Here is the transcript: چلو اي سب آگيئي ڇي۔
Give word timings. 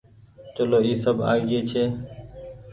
چلو 0.55 0.77
اي 0.85 0.93
سب 1.03 1.17
آگيئي 1.31 1.61
ڇي۔ 1.69 1.83